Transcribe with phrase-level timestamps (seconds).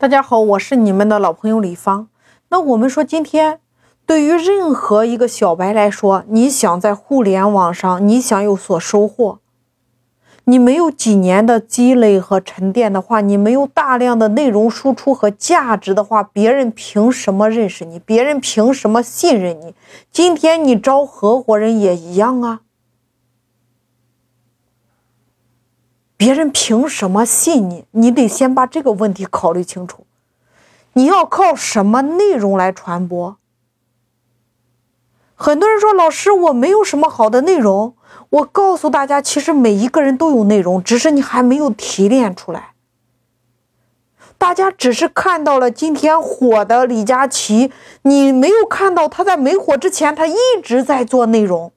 [0.00, 2.06] 大家好，我是你们的老朋友李芳。
[2.50, 3.58] 那我们说，今天
[4.06, 9.40] 对于任何一个小白来说，你想在互联网上，你想有所收获，
[10.44, 17.98] 你没有几年的积累和沉淀的话，你没有大量的内容输出和价值的话，别人凭什么认识你？
[17.98, 19.74] 别人凭什么信任你？
[20.12, 22.60] 今天你招合伙人也一样啊。
[26.18, 27.84] 别人凭什么信你？
[27.92, 30.04] 你得先把这个问题考虑清楚。
[30.94, 33.36] 你要靠什么内容来传播？
[35.36, 37.94] 很多人说：“老师，我没有什么好的内容。”
[38.30, 42.72] 我告诉大家，其实每一个人都有内容，只是你还没有提炼出来。
[44.36, 47.72] 大家只是看到了今天火的李佳琦，
[48.02, 51.72] 你没有看到他在没火之前，他一直在做内容。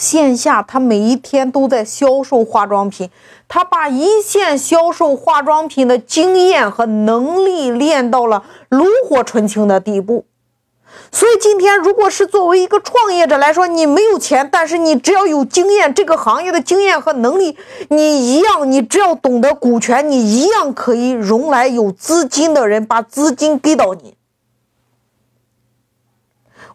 [0.00, 3.10] 线下，他每一天都在销售化妆品，
[3.48, 10.24] 他把一线销售化妆品的经验和能力练到了炉火纯青的地步。
[11.12, 17.58] 所以今天，如果是作为一个创业者来说，你没有钱，但是你只要有经验，这个行业的经验和能力，
[17.90, 24.14] 你一样，你只要懂得股权，你一样可以容来有资金的人把资金给到你。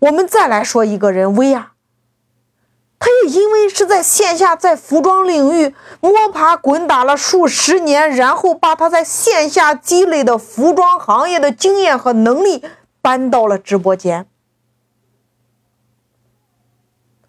[0.00, 1.73] 我们再来说一个人，薇娅。
[3.34, 12.62] 因为是在线下在服装领域摸爬滚打了数十年，然后把他在线下积累的服装行业的经验和能力
[13.02, 14.28] 搬到了直播间。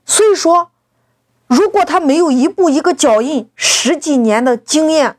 [0.06, 0.70] 所以说，
[1.48, 5.18] 如果他没有一步一个脚印，十几年的经验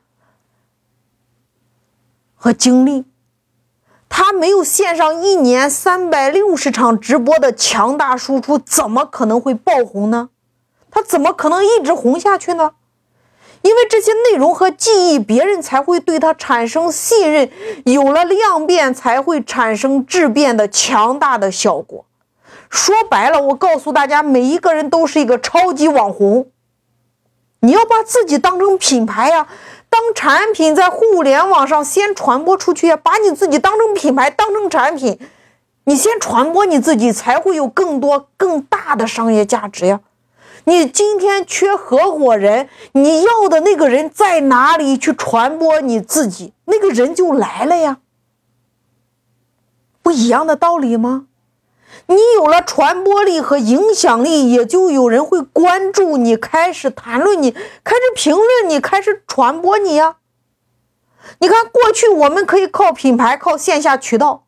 [2.36, 3.04] 和经历，
[4.08, 10.30] 他没有线上一年三百六十场直播的强大输出，怎么可能会爆红呢？
[10.90, 12.72] 他怎么可能一直红下去呢？
[13.62, 17.50] 因为这些内容和记忆，别人才会对他产生信任。
[17.84, 22.04] 有了量变，才会产生质变的强大的效果。
[22.70, 26.48] 说白了，我告诉大家，每一个人都是一个超级网红。
[27.60, 29.48] 你要把自己当成品牌呀，
[29.90, 35.18] 当产品在互联网上先传播出去呀，把你自己当成品牌，当成产品，
[35.84, 40.00] 你先传播你自己，才会有更多更大的商业价值呀。
[40.68, 44.98] 你今天缺合伙人，你要的那个人在哪里？
[44.98, 47.98] 去传播你自己，那个人就来了呀，
[50.02, 51.26] 不一样的道理吗？
[52.06, 60.16] 你有了传播力和影响力，也就有人会关注你，开始谈论你，开始评论你，开始传播你呀。
[61.38, 64.42] 你看，过去我们可以靠品牌，靠线下渠道，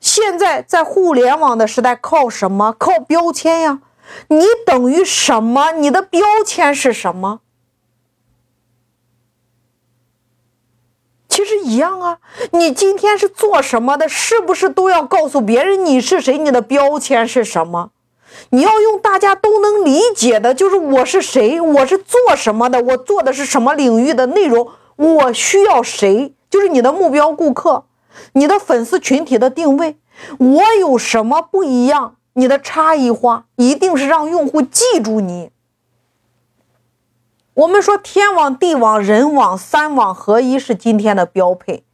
[0.00, 2.74] 现在在互联网的时代，靠什么？
[2.78, 3.80] 靠标签呀。
[4.28, 5.72] 你等于什么？
[5.72, 7.40] 你的标签是什么？
[11.28, 12.18] 其实一样啊。
[12.52, 14.08] 你今天是做什么的？
[14.08, 16.36] 是不是都要告诉别人你是谁？
[16.38, 17.90] 你的标签是什么？
[18.50, 26.34] 你要用大家都能理解的，就是我是谁，我是做什么的，我做的是什么领域的内容，我需要谁？
[26.48, 27.86] 就是你的目标顾客，
[28.32, 29.98] 你的粉丝群体的定位，
[30.38, 32.16] 我有什么不一样？
[32.34, 35.50] 你的差异化一定是让用户记住你。
[37.54, 41.84] 我们说天网、地网、人网三网合一是今天的标配。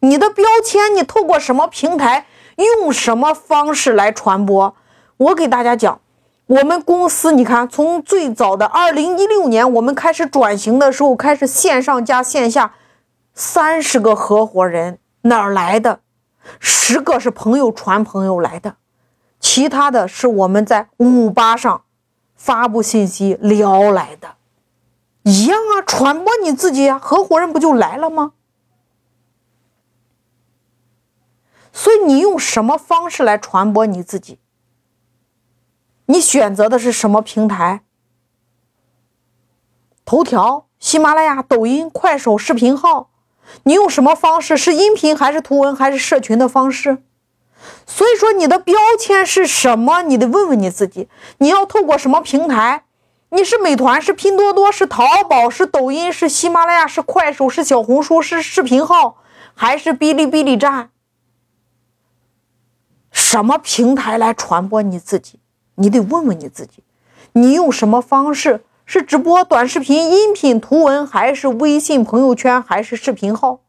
[0.00, 2.26] 你的标签，你透过什么平台，
[2.56, 4.76] 用什么方式来传播？
[5.16, 6.00] 我给大家讲，
[6.46, 12.74] 我们公司，你看，从最早的二零一六年，我们开始转型的时候，开始线上加线下，
[13.32, 16.00] 三十个合伙人哪儿来的？
[16.58, 18.74] 十个是朋友传朋友来的。
[19.54, 21.84] 其他的是我们在五八上
[22.34, 24.34] 发布信息聊来的，
[25.22, 28.32] 一样啊，传播你自己呀，合伙人不就来了吗？
[31.72, 34.40] 所以你用什么方式来传播你自己？
[36.06, 37.84] 你选择的是什么平台？
[40.04, 43.10] 头条、喜马拉雅、抖音、快手视频号，
[43.62, 44.56] 你用什么方式？
[44.56, 47.04] 是音频还是图文还是社群的方式？
[47.86, 50.02] 所以说你的标签是什么？
[50.02, 51.08] 你得问问你自己。
[51.38, 52.84] 你要透过什么平台？
[53.30, 59.16] 你是美团，是拼多多，是淘宝，是抖音，是喜马拉雅，是快手，是小红书，是视频号，
[59.54, 60.90] 还是哔哩哔哩站？
[63.10, 65.40] 什么平台来传播你自己？
[65.76, 66.84] 你得问问你自己。
[67.32, 68.64] 你用什么方式？
[68.86, 73.60] 是直播、短视频、音频、图文，还是微信朋友圈，还是视频号？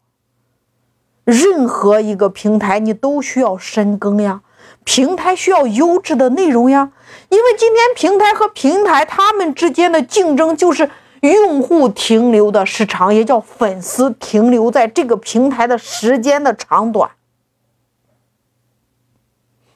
[1.26, 4.42] 任何一个平台，你都需要深耕呀。
[4.84, 6.92] 平台需要优质的内容呀，
[7.30, 10.90] 因为今天平台和平台他们之间的竞争就是
[11.22, 17.12] 用户停留的时长，也叫粉丝停留在这个平台的时间的长短。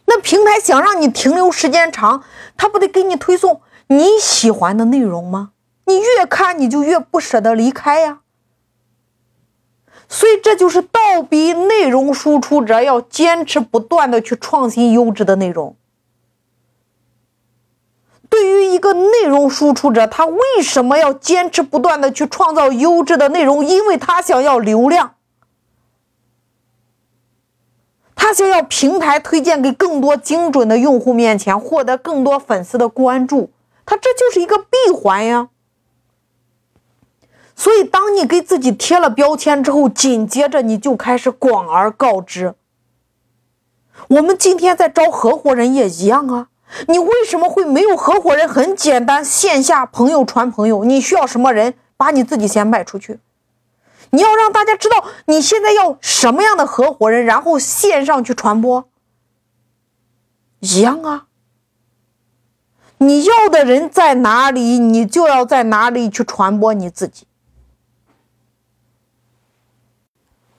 [0.06, 2.24] 那平台想让你停留时间长，
[2.56, 5.52] 他不得给你推送你喜欢的内容吗？
[5.86, 8.20] 你越看你就越不舍得离开呀。
[10.10, 15.76] 所以这就是倒逼内容输出者要坚持不断的去创新优质的内容。
[18.28, 23.64] 对于一个内容输出者，他为什么要坚持不断的去创造优质的内容？
[23.64, 25.16] 因为他想要流量。
[28.16, 33.52] 他想要平台推荐给更多精准的用户面前，获得更多粉丝的关注，
[33.86, 35.50] 他这就是一个闭环呀。
[37.60, 42.56] 所以，当你给自己贴了标签之后，紧接着你就开始广而告之。
[44.08, 46.48] 我们今天在招合伙人也一样啊，
[46.88, 48.48] 你为什么会没有合伙人？
[48.48, 53.20] 很简单，线下朋友传朋友，你需要什么人，把你自己先卖出去。
[54.12, 58.88] 你要让大家知道你现在要什么样的合伙人，然后线上去传播，
[60.62, 61.26] 一样啊。
[63.00, 67.26] 你要的人在哪里，你就要在哪里去传播你自己。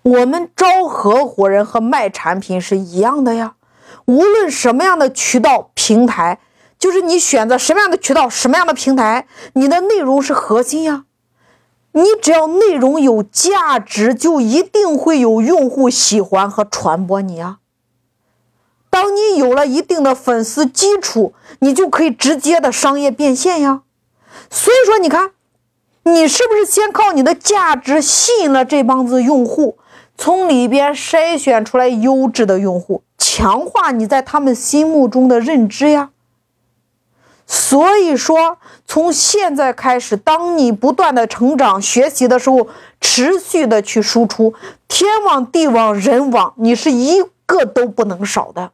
[0.02, 3.54] 我们招合伙人和卖产品是一样的呀，
[4.06, 6.38] 无论什么样的渠道平台，
[6.78, 11.04] 就是你选择什么样的渠道、什么样的平台，你的内容是核心呀。
[11.92, 17.58] 你只要内容有价值，就一定会有用户喜欢和传播你啊。
[18.88, 23.82] 当你有了一定的粉丝基础，你就可以直接的商业变现呀。
[24.48, 25.32] 所以说，你看，
[26.04, 29.78] 你是不是先靠你的价值吸引了这帮子用户，
[30.22, 36.10] 从里边筛选出来优质的用户，强化你在他们心目中的认知呀？
[37.46, 42.68] 所以说，从现在开始，当你不断的成长、学习的时候，
[43.00, 44.52] 持续的去输出，
[44.86, 48.72] 天网、地网、人网，你是一个都不能少的。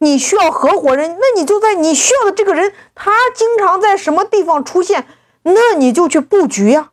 [0.00, 5.06] 你需要合伙人，那你就在你需要的这个人，他经常在什么地方出现，
[5.44, 6.90] 那你就去布局呀。